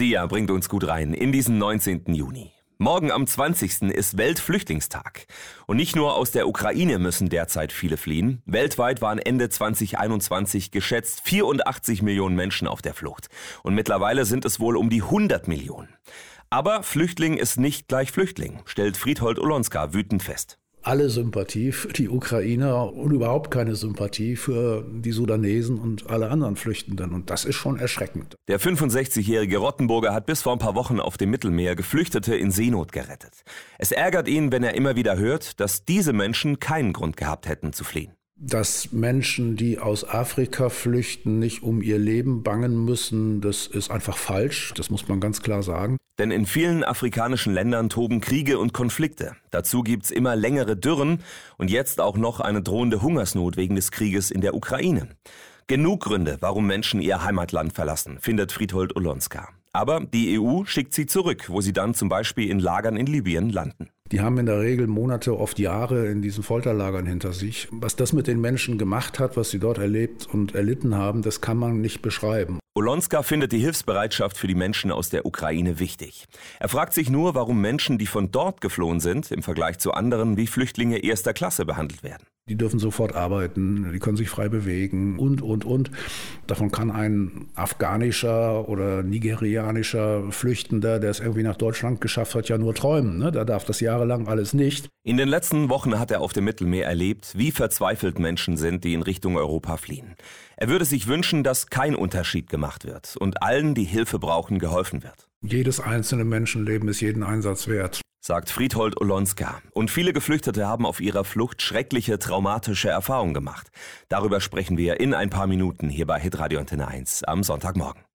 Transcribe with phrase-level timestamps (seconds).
[0.00, 2.14] Sia bringt uns gut rein in diesen 19.
[2.14, 2.52] Juni.
[2.78, 3.82] Morgen am 20.
[3.82, 5.26] ist Weltflüchtlingstag.
[5.66, 8.40] Und nicht nur aus der Ukraine müssen derzeit viele fliehen.
[8.46, 13.28] Weltweit waren Ende 2021 geschätzt 84 Millionen Menschen auf der Flucht.
[13.62, 15.94] Und mittlerweile sind es wohl um die 100 Millionen.
[16.48, 22.08] Aber Flüchtling ist nicht gleich Flüchtling, stellt Friedhold Olonska wütend fest alle Sympathie für die
[22.08, 27.12] Ukrainer und überhaupt keine Sympathie für die Sudanesen und alle anderen Flüchtenden.
[27.12, 28.36] Und das ist schon erschreckend.
[28.48, 32.92] Der 65-jährige Rottenburger hat bis vor ein paar Wochen auf dem Mittelmeer Geflüchtete in Seenot
[32.92, 33.42] gerettet.
[33.78, 37.72] Es ärgert ihn, wenn er immer wieder hört, dass diese Menschen keinen Grund gehabt hätten
[37.72, 43.66] zu fliehen dass Menschen, die aus Afrika flüchten, nicht um ihr Leben bangen müssen, das
[43.66, 44.72] ist einfach falsch.
[44.76, 45.98] Das muss man ganz klar sagen.
[46.18, 49.36] Denn in vielen afrikanischen Ländern toben Kriege und Konflikte.
[49.50, 51.20] Dazu gibt's immer längere Dürren
[51.58, 55.08] und jetzt auch noch eine drohende Hungersnot wegen des Krieges in der Ukraine.
[55.66, 59.50] Genug Gründe, warum Menschen ihr Heimatland verlassen, findet Friedhold Olonska.
[59.72, 63.50] Aber die EU schickt sie zurück, wo sie dann zum Beispiel in Lagern in Libyen
[63.50, 63.88] landen.
[64.12, 67.68] Die haben in der Regel Monate, oft Jahre in diesen Folterlagern hinter sich.
[67.70, 71.40] Was das mit den Menschen gemacht hat, was sie dort erlebt und erlitten haben, das
[71.40, 72.58] kann man nicht beschreiben.
[72.74, 76.26] Olonska findet die Hilfsbereitschaft für die Menschen aus der Ukraine wichtig.
[76.58, 80.36] Er fragt sich nur, warum Menschen, die von dort geflohen sind, im Vergleich zu anderen
[80.36, 82.24] wie Flüchtlinge erster Klasse behandelt werden.
[82.50, 85.92] Die dürfen sofort arbeiten, die können sich frei bewegen und, und, und.
[86.48, 92.58] Davon kann ein afghanischer oder nigerianischer Flüchtender, der es irgendwie nach Deutschland geschafft hat, ja
[92.58, 93.18] nur träumen.
[93.18, 93.30] Ne?
[93.30, 94.88] Da darf das jahrelang alles nicht.
[95.04, 98.94] In den letzten Wochen hat er auf dem Mittelmeer erlebt, wie verzweifelt Menschen sind, die
[98.94, 100.16] in Richtung Europa fliehen.
[100.56, 105.04] Er würde sich wünschen, dass kein Unterschied gemacht wird und allen, die Hilfe brauchen, geholfen
[105.04, 105.28] wird.
[105.40, 109.60] Jedes einzelne Menschenleben ist jeden Einsatz wert sagt Friedhold Olonska.
[109.72, 113.70] Und viele Geflüchtete haben auf ihrer Flucht schreckliche, traumatische Erfahrungen gemacht.
[114.08, 118.09] Darüber sprechen wir in ein paar Minuten hier bei Hitradio Antenne 1 am Sonntagmorgen.